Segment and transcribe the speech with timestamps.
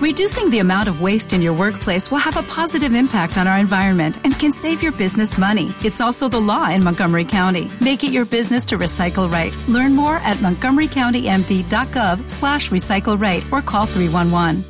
[0.00, 3.58] Reducing the amount of waste in your workplace will have a positive impact on our
[3.58, 5.74] environment and can save your business money.
[5.84, 7.70] It's also the law in Montgomery County.
[7.82, 9.54] Make it your business to recycle right.
[9.68, 14.64] Learn more at montgomerycountymd.gov slash recycle right or call 311.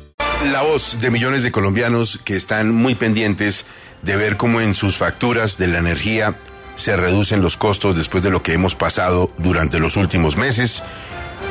[0.51, 3.65] La voz de millones de colombianos que están muy pendientes
[4.01, 6.35] de ver cómo en sus facturas de la energía
[6.75, 10.83] se reducen los costos después de lo que hemos pasado durante los últimos meses.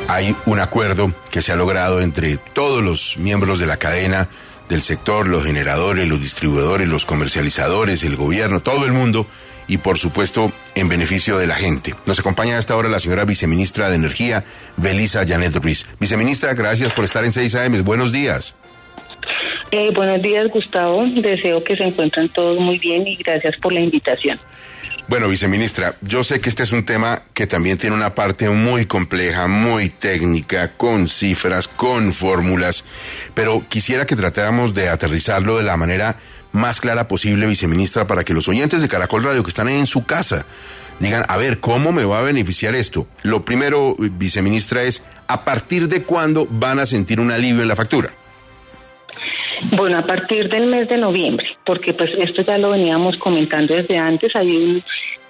[0.07, 4.29] Hay un acuerdo que se ha logrado entre todos los miembros de la cadena
[4.69, 9.27] del sector, los generadores, los distribuidores, los comercializadores, el gobierno, todo el mundo
[9.67, 11.95] y por supuesto en beneficio de la gente.
[12.05, 14.43] Nos acompaña a esta hora la señora viceministra de Energía,
[14.77, 15.85] Belisa Janet Ruiz.
[15.99, 17.83] Viceministra, gracias por estar en 6 AM.
[17.83, 18.55] Buenos días.
[19.71, 21.05] Eh, buenos días, Gustavo.
[21.05, 24.37] Deseo que se encuentren todos muy bien y gracias por la invitación.
[25.11, 28.85] Bueno, viceministra, yo sé que este es un tema que también tiene una parte muy
[28.85, 32.85] compleja, muy técnica, con cifras, con fórmulas,
[33.33, 36.15] pero quisiera que tratáramos de aterrizarlo de la manera
[36.53, 40.05] más clara posible, viceministra, para que los oyentes de Caracol Radio que están en su
[40.05, 40.45] casa
[40.99, 43.05] digan, a ver, ¿cómo me va a beneficiar esto?
[43.21, 47.75] Lo primero, viceministra, es a partir de cuándo van a sentir un alivio en la
[47.75, 48.11] factura.
[49.75, 53.97] Bueno, a partir del mes de noviembre, porque pues esto ya lo veníamos comentando desde
[53.97, 54.83] antes, hay un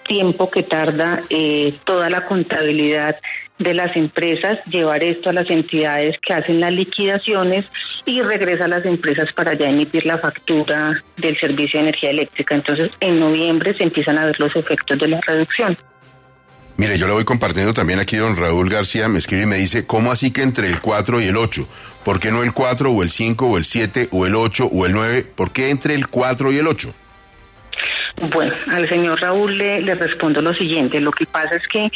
[0.07, 3.15] tiempo que tarda eh, toda la contabilidad
[3.59, 7.65] de las empresas, llevar esto a las entidades que hacen las liquidaciones
[8.05, 12.55] y regresa a las empresas para ya emitir la factura del servicio de energía eléctrica.
[12.55, 15.77] Entonces, en noviembre se empiezan a ver los efectos de la reducción.
[16.81, 19.85] Mire, yo le voy compartiendo también aquí don Raúl García, me escribe y me dice,
[19.85, 21.67] ¿cómo así que entre el 4 y el 8?
[22.03, 24.87] ¿Por qué no el 4 o el 5 o el 7 o el 8 o
[24.87, 25.27] el 9?
[25.35, 26.91] ¿Por qué entre el 4 y el 8?
[28.17, 31.01] Bueno, al señor Raúl le, respondo lo siguiente.
[31.01, 31.89] Lo que pasa es que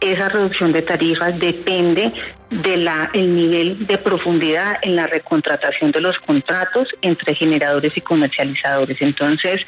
[0.00, 2.12] esa reducción de tarifas depende
[2.50, 8.96] del el nivel de profundidad en la recontratación de los contratos entre generadores y comercializadores.
[9.00, 9.60] Entonces,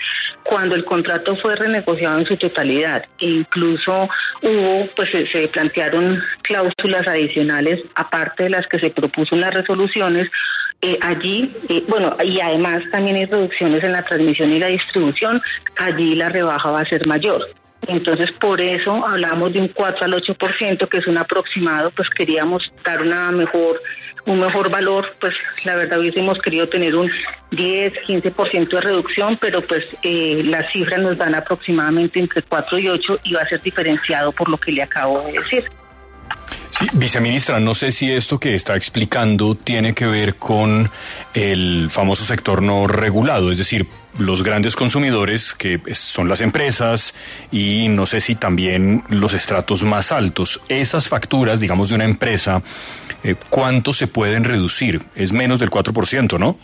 [0.44, 4.08] cuando el contrato fue renegociado en su totalidad e incluso
[4.42, 9.54] hubo, pues se, se plantearon cláusulas adicionales aparte de las que se propuso en las
[9.54, 10.30] resoluciones,
[10.82, 15.42] eh, allí, eh, bueno, y además también hay reducciones en la transmisión y la distribución,
[15.76, 17.46] allí la rebaja va a ser mayor.
[17.86, 22.62] Entonces, por eso hablamos de un 4 al 8%, que es un aproximado, pues queríamos
[22.84, 23.80] dar una mejor
[24.26, 27.10] un mejor valor, pues la verdad hubiésemos querido tener un
[27.52, 32.88] 10, 15% de reducción, pero pues eh, las cifras nos dan aproximadamente entre 4 y
[32.88, 35.64] 8 y va a ser diferenciado por lo que le acabo de decir.
[36.92, 40.90] Viceministra, no sé si esto que está explicando tiene que ver con
[41.34, 43.86] el famoso sector no regulado, es decir,
[44.18, 47.14] los grandes consumidores, que son las empresas,
[47.52, 50.60] y no sé si también los estratos más altos.
[50.68, 52.62] Esas facturas, digamos, de una empresa,
[53.22, 55.02] eh, ¿cuánto se pueden reducir?
[55.14, 56.56] Es menos del 4%, ¿no?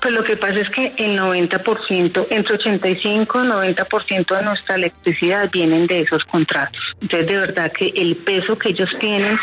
[0.00, 5.50] Pues lo que pasa es que el 90%, entre 85 y 90% de nuestra electricidad
[5.52, 6.80] vienen de esos contratos.
[7.02, 9.38] Entonces, de verdad que el peso que ellos tienen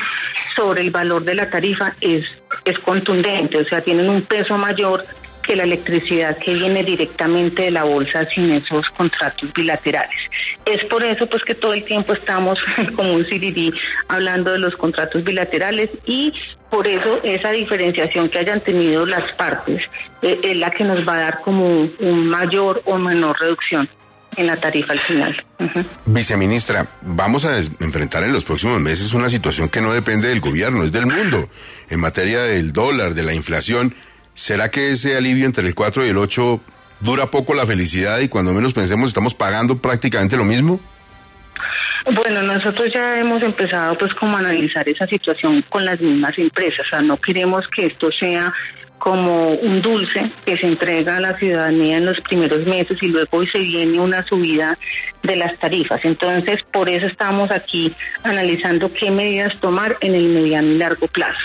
[0.56, 2.26] sobre el valor de la tarifa es,
[2.66, 5.06] es contundente, o sea, tienen un peso mayor
[5.48, 10.18] que la electricidad que viene directamente de la bolsa sin esos contratos bilaterales.
[10.66, 12.60] Es por eso pues que todo el tiempo estamos
[12.96, 13.74] como un CDD
[14.10, 16.34] hablando de los contratos bilaterales y
[16.70, 19.82] por eso esa diferenciación que hayan tenido las partes
[20.22, 21.68] eh, es la que nos va a dar como
[22.00, 23.90] un mayor o menor reducción
[24.36, 25.46] en la tarifa al final.
[26.06, 30.84] Viceministra, vamos a enfrentar en los próximos meses una situación que no depende del gobierno,
[30.84, 31.50] es del mundo.
[31.90, 33.96] En materia del dólar, de la inflación,
[34.34, 36.62] ¿será que ese alivio entre el 4 y el 8
[37.00, 40.80] dura poco la felicidad y cuando menos pensemos estamos pagando prácticamente lo mismo?
[42.16, 46.86] Bueno, nosotros ya hemos empezado pues como a analizar esa situación con las mismas empresas,
[46.86, 48.54] o sea, no queremos que esto sea
[49.00, 53.46] como un dulce que se entrega a la ciudadanía en los primeros meses y luego
[53.46, 54.78] se viene una subida
[55.24, 56.04] de las tarifas.
[56.04, 57.94] Entonces, por eso estamos aquí
[58.24, 61.40] analizando qué medidas tomar en el mediano y largo plazo.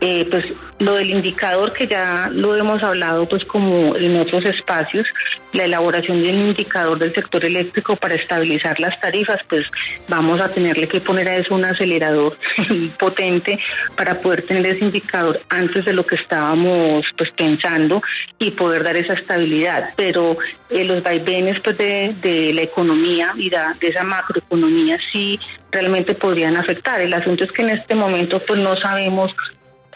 [0.00, 0.44] Eh, pues
[0.78, 5.04] lo del indicador que ya lo hemos hablado pues como en otros espacios,
[5.52, 9.66] la elaboración de un indicador del sector eléctrico para estabilizar las tarifas, pues
[10.06, 12.36] vamos a tenerle que poner a eso un acelerador
[12.98, 13.58] potente
[13.96, 18.02] para poder tener ese indicador antes de lo que estábamos pues pensando
[18.38, 19.90] y poder dar esa estabilidad.
[19.96, 20.36] Pero
[20.70, 25.38] eh, los vaivenes pues de, la economía y de, de esa macroeconomía sí
[25.70, 27.00] realmente podrían afectar.
[27.00, 29.32] El asunto es que en este momento pues no sabemos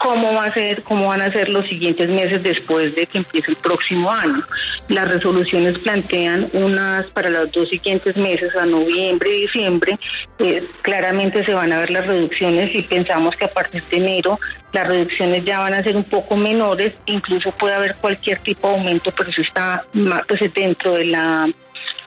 [0.03, 3.51] cómo va a ser, cómo van a ser los siguientes meses después de que empiece
[3.51, 4.43] el próximo año.
[4.89, 9.97] Las resoluciones plantean unas para los dos siguientes meses, a noviembre y diciembre,
[10.39, 14.37] eh, claramente se van a ver las reducciones y pensamos que a partir de enero
[14.73, 18.73] las reducciones ya van a ser un poco menores, incluso puede haber cualquier tipo de
[18.73, 19.85] aumento, pero eso está
[20.27, 21.49] pues, dentro de la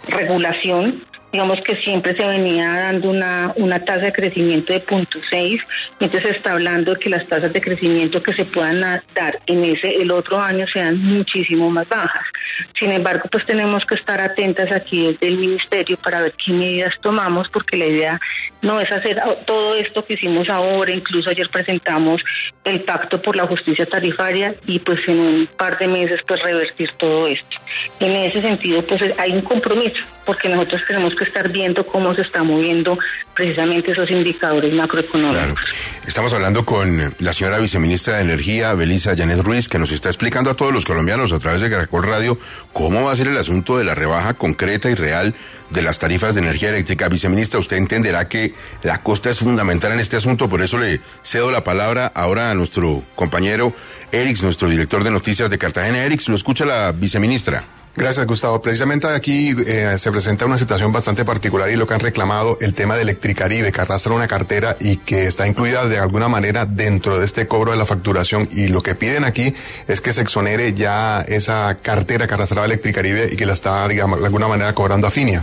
[0.08, 1.02] regulación
[1.32, 5.60] digamos que siempre se venía dando una, una tasa de crecimiento de 0.6,
[6.00, 9.64] entonces se está hablando de que las tasas de crecimiento que se puedan dar en
[9.64, 12.26] ese el otro año sean muchísimo más bajas.
[12.78, 16.94] Sin embargo, pues tenemos que estar atentas aquí desde el ministerio para ver qué medidas
[17.00, 18.20] tomamos, porque la idea
[18.62, 22.22] no es hacer todo esto que hicimos ahora, incluso ayer presentamos
[22.64, 26.90] el pacto por la justicia tarifaria y pues en un par de meses pues revertir
[26.98, 27.56] todo esto.
[28.00, 32.22] En ese sentido pues hay un compromiso, porque nosotros tenemos que estar viendo cómo se
[32.22, 32.98] están moviendo
[33.34, 35.58] precisamente esos indicadores macroeconómicos.
[36.06, 40.50] Estamos hablando con la señora viceministra de Energía, Belisa Janet Ruiz, que nos está explicando
[40.50, 42.38] a todos los colombianos a través de Caracol Radio
[42.72, 45.34] cómo va a ser el asunto de la rebaja concreta y real
[45.70, 47.08] de las tarifas de energía eléctrica.
[47.08, 51.50] Viceministra, usted entenderá que la costa es fundamental en este asunto, por eso le cedo
[51.50, 53.74] la palabra ahora a nuestro compañero
[54.12, 56.04] Erix, nuestro director de noticias de Cartagena.
[56.04, 57.64] Erix, lo escucha la viceministra.
[57.96, 58.60] Gracias, Gustavo.
[58.60, 62.74] Precisamente aquí eh, se presenta una situación bastante particular y lo que han reclamado el
[62.74, 67.18] tema de Electricaribe, que arrastra una cartera y que está incluida de alguna manera dentro
[67.18, 68.48] de este cobro de la facturación.
[68.52, 69.54] Y lo que piden aquí
[69.88, 74.20] es que se exonere ya esa cartera que arrastraba Electricaribe y que la está, digamos,
[74.20, 75.42] de alguna manera cobrando a Finia.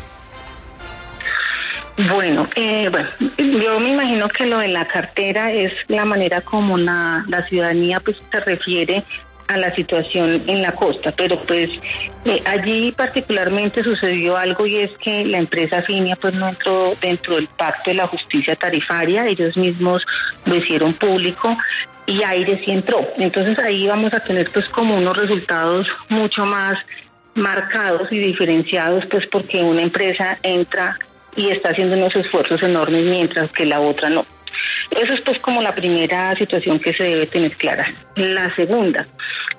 [2.08, 6.78] Bueno, eh, bueno, yo me imagino que lo de la cartera es la manera como
[6.78, 9.04] la, la ciudadanía pues se refiere
[9.48, 11.70] a la situación en la costa, pero pues
[12.26, 17.36] eh, allí particularmente sucedió algo y es que la empresa Finia pues no entró dentro
[17.36, 20.02] del pacto de la justicia tarifaria, ellos mismos
[20.46, 21.56] lo hicieron público
[22.06, 23.06] y Aire sí entró.
[23.18, 26.76] Entonces ahí vamos a tener pues como unos resultados mucho más
[27.36, 30.98] marcados y diferenciados pues porque una empresa entra
[31.36, 34.26] y está haciendo unos esfuerzos enormes mientras que la otra no.
[34.92, 37.86] Eso es pues como la primera situación que se debe tener clara.
[38.16, 39.08] La segunda,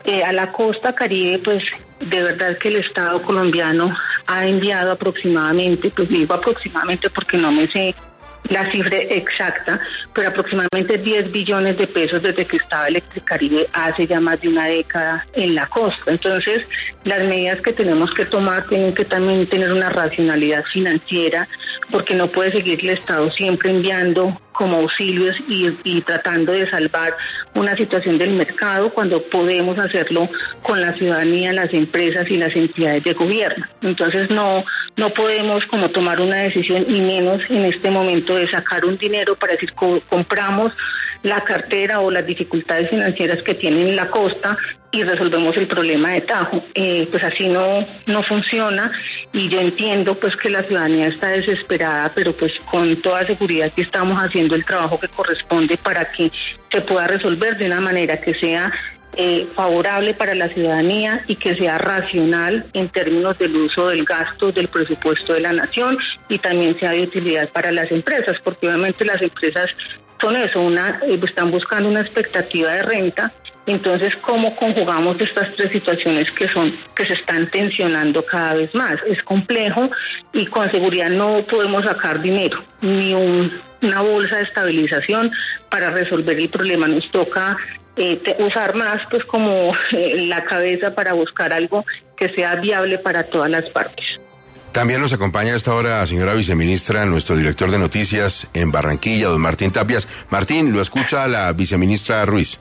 [0.04, 1.62] eh, a la costa caribe pues
[2.00, 7.66] de verdad que el Estado colombiano ha enviado aproximadamente, pues digo aproximadamente porque no me
[7.68, 7.94] sé
[8.50, 9.80] la cifra exacta,
[10.14, 14.66] pero aproximadamente 10 billones de pesos desde que estaba Electricaribe hace ya más de una
[14.66, 16.10] década en la costa.
[16.10, 16.60] Entonces,
[17.04, 21.48] las medidas que tenemos que tomar tienen que también tener una racionalidad financiera,
[21.90, 27.14] porque no puede seguir el Estado siempre enviando como auxilios y, tratando de salvar
[27.54, 30.28] una situación del mercado cuando podemos hacerlo
[30.62, 33.66] con la ciudadanía, las empresas y las entidades de gobierno.
[33.82, 34.64] Entonces no
[34.96, 39.34] no podemos como tomar una decisión y menos en este momento de sacar un dinero
[39.34, 40.72] para decir compramos
[41.24, 44.56] la cartera o las dificultades financieras que tienen la costa
[44.94, 46.62] y resolvemos el problema de Tajo.
[46.74, 48.92] Eh, pues así no, no funciona
[49.32, 53.82] y yo entiendo pues que la ciudadanía está desesperada, pero pues con toda seguridad que
[53.82, 56.30] estamos haciendo el trabajo que corresponde para que
[56.70, 58.72] se pueda resolver de una manera que sea
[59.16, 64.52] eh, favorable para la ciudadanía y que sea racional en términos del uso del gasto
[64.52, 65.98] del presupuesto de la nación
[66.28, 69.66] y también sea de utilidad para las empresas, porque obviamente las empresas
[70.20, 73.32] con eso, una, eh, están buscando una expectativa de renta.
[73.66, 78.94] Entonces, ¿cómo conjugamos estas tres situaciones que son que se están tensionando cada vez más?
[79.06, 79.90] Es complejo
[80.32, 85.30] y con seguridad no podemos sacar dinero ni una bolsa de estabilización
[85.70, 86.88] para resolver el problema.
[86.88, 87.56] Nos toca
[87.96, 93.24] eh, usar más, pues, como eh, la cabeza para buscar algo que sea viable para
[93.24, 94.04] todas las partes.
[94.72, 99.40] También nos acompaña a esta hora, señora viceministra, nuestro director de noticias en Barranquilla, don
[99.40, 100.08] Martín Tapias.
[100.30, 102.58] Martín, lo escucha la viceministra Ruiz.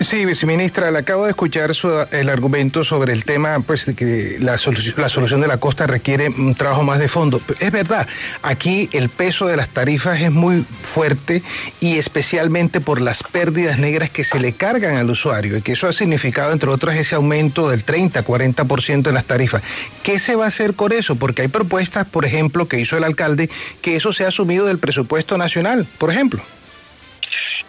[0.00, 1.72] Sí, viceministra, le acabo de escuchar
[2.12, 4.52] el argumento sobre el tema, pues, de que la,
[4.96, 7.40] la solución de la costa requiere un trabajo más de fondo.
[7.60, 8.06] Es verdad,
[8.42, 11.42] aquí el peso de las tarifas es muy fuerte
[11.80, 15.86] y especialmente por las pérdidas negras que se le cargan al usuario y que eso
[15.86, 19.62] ha significado, entre otras, ese aumento del 30-40% en las tarifas.
[20.02, 21.16] ¿Qué se va a hacer con eso?
[21.16, 23.50] Porque hay propuestas, por ejemplo, que hizo el alcalde,
[23.82, 26.42] que eso se ha asumido del presupuesto nacional, por ejemplo.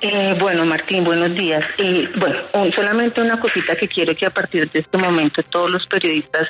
[0.03, 1.63] Eh, bueno, Martín, buenos días.
[1.77, 2.39] Y bueno,
[2.75, 6.47] solamente una cosita que quiero que a partir de este momento todos los periodistas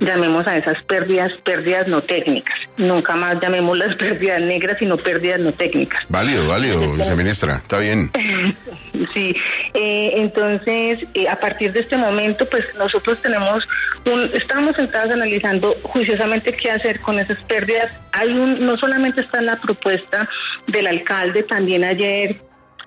[0.00, 2.58] llamemos a esas pérdidas pérdidas no técnicas.
[2.78, 6.02] Nunca más llamemos las pérdidas negras, sino pérdidas no técnicas.
[6.08, 7.56] Válido, válido, viceministra.
[7.56, 8.10] Está bien.
[9.14, 9.36] sí.
[9.74, 13.62] Eh, entonces, eh, a partir de este momento, pues nosotros tenemos
[14.06, 17.92] un, estamos sentados analizando juiciosamente qué hacer con esas pérdidas.
[18.12, 20.26] Hay un, no solamente está la propuesta
[20.66, 22.36] del alcalde, también ayer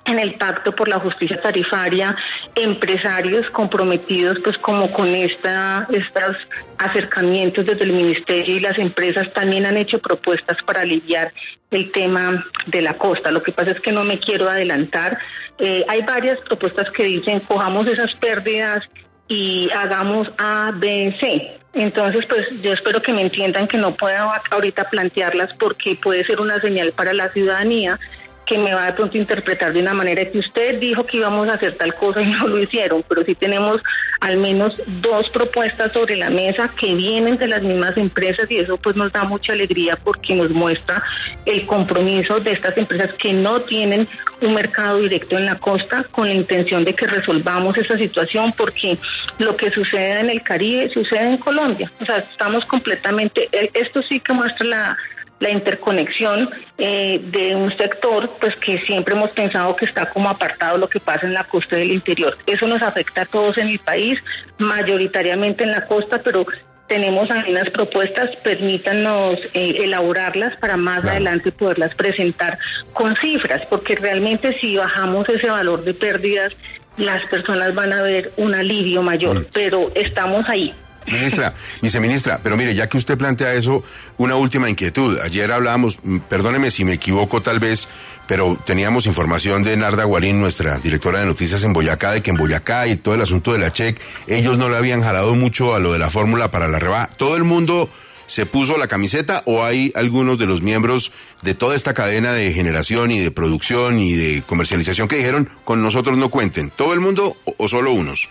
[0.08, 2.16] en el pacto por la justicia tarifaria
[2.56, 6.38] empresarios comprometidos pues como con esta estos
[6.78, 11.32] acercamientos desde el ministerio y las empresas también han hecho propuestas para aliviar
[11.72, 13.32] el tema de la costa.
[13.32, 15.18] Lo que pasa es que no me quiero adelantar.
[15.60, 18.84] Eh, hay varias propuestas que dicen cojamos esas pérdidas
[19.28, 21.58] y hagamos A, B, C.
[21.74, 26.40] Entonces, pues yo espero que me entiendan que no puedo ahorita plantearlas porque puede ser
[26.40, 28.00] una señal para la ciudadanía
[28.48, 31.50] que me va de pronto a interpretar de una manera que usted dijo que íbamos
[31.50, 33.82] a hacer tal cosa y no lo hicieron, pero sí tenemos
[34.22, 38.78] al menos dos propuestas sobre la mesa que vienen de las mismas empresas y eso
[38.78, 41.04] pues nos da mucha alegría porque nos muestra
[41.46, 44.08] el compromiso de estas empresas que no tienen
[44.42, 48.98] un mercado directo en la costa con la intención de que resolvamos esa situación porque
[49.40, 51.92] lo que sucede en el Caribe sucede en Colombia.
[52.02, 54.98] O sea, estamos completamente, esto sí que muestra la
[55.40, 60.78] la interconexión eh, de un sector pues que siempre hemos pensado que está como apartado
[60.78, 62.38] lo que pasa en la costa del interior.
[62.46, 64.16] Eso nos afecta a todos en el país,
[64.58, 66.46] mayoritariamente en la costa, pero
[66.88, 72.58] tenemos algunas propuestas, permítanos eh, elaborarlas para más adelante poderlas presentar
[72.94, 76.54] con cifras, porque realmente si bajamos ese valor de pérdidas,
[76.96, 79.46] las personas van a ver un alivio mayor, mm.
[79.54, 80.74] pero estamos ahí.
[81.08, 83.82] Ministra, viceministra, pero mire, ya que usted plantea eso,
[84.18, 85.18] una última inquietud.
[85.20, 87.88] Ayer hablábamos, mm, perdóneme si me equivoco tal vez,
[88.28, 92.36] pero teníamos información de Narda Guarín, nuestra directora de noticias en Boyacá, de que en
[92.36, 95.80] Boyacá y todo el asunto de la check, ellos no le habían jalado mucho a
[95.80, 97.10] lo de la fórmula para la rebaja.
[97.16, 97.90] ¿Todo el mundo
[98.26, 102.52] se puso la camiseta o hay algunos de los miembros de toda esta cadena de
[102.52, 106.70] generación y de producción y de comercialización que dijeron con nosotros no cuenten?
[106.70, 108.28] ¿Todo el mundo o solo unos?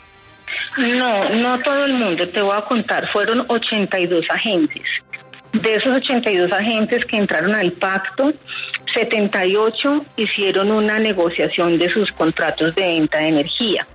[0.77, 4.83] No, no todo el mundo, te voy a contar, fueron 82 agentes.
[5.53, 8.33] De esos 82 agentes que entraron al pacto,
[8.95, 13.87] 78 hicieron una negociación de sus contratos de venta de energía.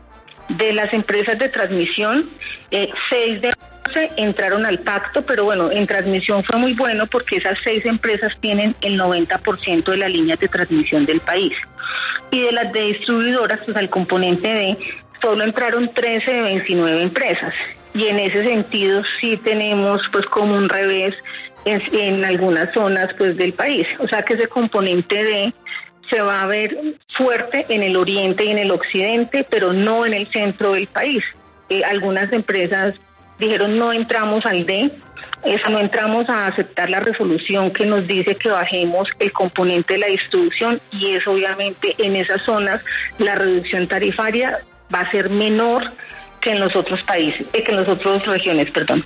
[0.50, 2.30] De las empresas de transmisión,
[2.72, 3.54] eh, 6 de
[3.88, 8.34] 11 entraron al pacto, pero bueno, en transmisión fue muy bueno porque esas seis empresas
[8.42, 11.54] tienen el 90% de las líneas de transmisión del país.
[12.32, 14.78] Y de las de distribuidoras, pues al componente de
[15.22, 17.54] solo entraron 13 de 29 empresas
[17.94, 21.16] y en ese sentido sí tenemos pues como un revés
[21.66, 25.54] en, algunas zonas pues del país, o sea que ese componente de
[26.10, 26.76] se va a ver
[27.16, 31.24] fuerte en el oriente y en el occidente, pero no en el centro del país.
[31.70, 32.96] Eh, algunas empresas
[33.40, 34.92] dijeron no entramos al D,
[35.70, 40.08] no entramos a aceptar la resolución que nos dice que bajemos el componente de la
[40.08, 42.84] distribución y es obviamente en esas zonas
[43.18, 44.60] la reducción tarifaria
[44.94, 45.92] va a ser menor
[46.42, 49.06] que en los otros países, eh, que en las otras regiones, perdón.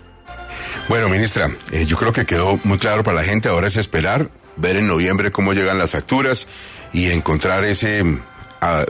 [0.88, 3.50] Bueno, ministra, eh, yo creo que quedó muy claro para la gente.
[3.50, 6.48] Ahora es esperar, ver en noviembre cómo llegan las facturas
[6.94, 8.86] y encontrar ese eh,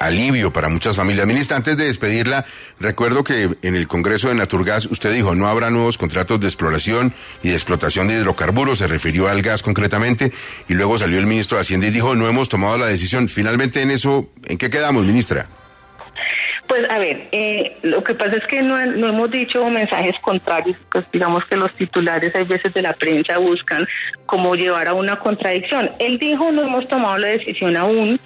[0.00, 1.26] alivio para muchas familias.
[1.26, 2.44] Ministra, antes de despedirla,
[2.78, 7.12] recuerdo que en el Congreso de Naturgas usted dijo no habrá nuevos contratos de exploración
[7.42, 10.32] y de explotación de hidrocarburos, se refirió al gas concretamente,
[10.68, 13.28] y luego salió el ministro de Hacienda y dijo no hemos tomado la decisión.
[13.28, 15.48] Finalmente en eso, ¿en qué quedamos, ministra?
[16.72, 20.74] Pues a ver, eh, lo que pasa es que no, no, hemos dicho mensajes contrarios,
[20.90, 23.86] pues digamos que los titulares hay veces de la prensa buscan
[24.24, 25.90] como llevar a una contradicción.
[25.98, 28.18] Él dijo no hemos tomado la decisión aún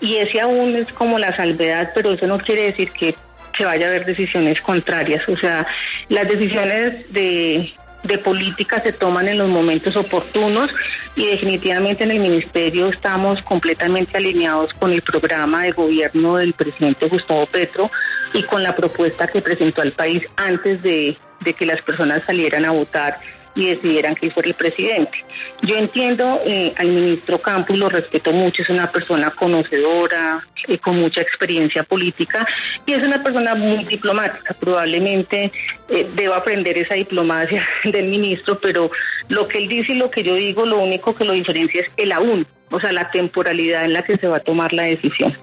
[0.00, 3.14] y ese aún es como la salvedad, pero eso no quiere decir que,
[3.58, 5.28] que vaya a haber decisiones contrarias.
[5.28, 5.66] O sea,
[6.08, 7.70] las decisiones de
[8.02, 10.68] de política se toman en los momentos oportunos
[11.16, 17.08] y definitivamente en el ministerio estamos completamente alineados con el programa de gobierno del presidente
[17.08, 17.90] Gustavo Petro
[18.32, 22.64] y con la propuesta que presentó al país antes de, de que las personas salieran
[22.64, 23.18] a votar
[23.54, 25.24] y decidieran que fuera el presidente.
[25.62, 30.98] Yo entiendo eh, al ministro Campos, lo respeto mucho, es una persona conocedora, y con
[30.98, 32.46] mucha experiencia política
[32.86, 34.54] y es una persona muy diplomática.
[34.54, 35.52] Probablemente
[35.88, 38.90] eh, deba aprender esa diplomacia del ministro, pero
[39.28, 41.88] lo que él dice y lo que yo digo, lo único que lo diferencia es
[41.96, 45.36] el aún, o sea, la temporalidad en la que se va a tomar la decisión.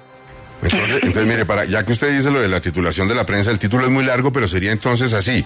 [0.63, 3.51] Entonces, entonces mire, para, ya que usted dice lo de la titulación de la prensa,
[3.51, 5.45] el título es muy largo, pero sería entonces así.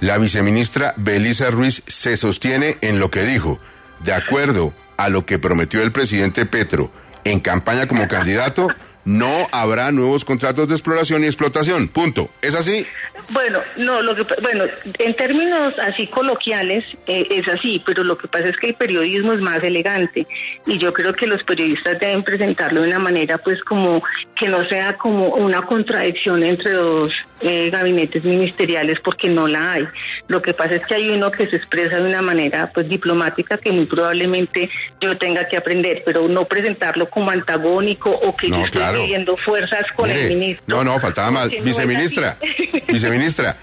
[0.00, 3.58] La viceministra Belisa Ruiz se sostiene en lo que dijo.
[4.00, 6.92] De acuerdo a lo que prometió el presidente Petro
[7.24, 8.68] en campaña como candidato,
[9.04, 11.88] no habrá nuevos contratos de exploración y explotación.
[11.88, 12.30] Punto.
[12.42, 12.86] ¿Es así?
[13.30, 14.64] Bueno, no, lo que bueno,
[14.98, 19.34] en términos así coloquiales eh, es así, pero lo que pasa es que el periodismo
[19.34, 20.26] es más elegante
[20.66, 24.02] y yo creo que los periodistas deben presentarlo de una manera pues como
[24.34, 29.88] que no sea como una contradicción entre dos eh, gabinetes ministeriales porque no la hay.
[30.28, 33.58] Lo que pasa es que hay uno que se expresa de una manera pues diplomática
[33.58, 34.70] que muy probablemente
[35.00, 39.84] yo tenga que aprender, pero no presentarlo como antagónico o que yo esté pidiendo fuerzas
[39.94, 40.64] con el ministro.
[40.66, 42.38] No, no, faltaba más, viceministra.
[42.88, 43.56] Viceministra,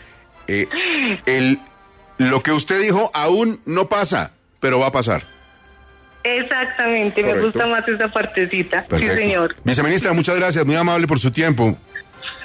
[0.48, 0.68] eh,
[1.26, 1.60] el,
[2.18, 5.24] lo que usted dijo aún no pasa, pero va a pasar.
[6.24, 8.86] Exactamente, me gusta más esa partecita.
[8.90, 9.56] Sí, señor.
[9.64, 11.78] Viceministra, muchas gracias, muy amable por su tiempo.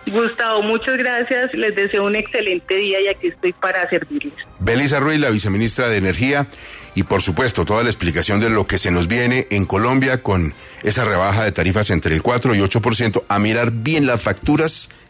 [0.06, 1.52] Gustavo, muchas gracias.
[1.54, 4.34] Les deseo un excelente día y aquí estoy para servirles.
[4.58, 6.46] Belisa Ruiz, la viceministra de Energía,
[6.94, 10.52] y por supuesto toda la explicación de lo que se nos viene en Colombia con
[10.82, 14.90] esa rebaja de tarifas entre el 4 y 8%, a mirar bien las facturas